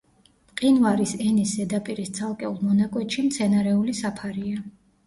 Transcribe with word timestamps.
მყინვარის 0.53 1.13
ენის 1.25 1.53
ზედაპირის 1.59 2.11
ცალკეულ 2.17 2.59
მონაკვეთში 2.71 3.31
მცენარეული 3.31 3.99
საფარია. 4.05 4.69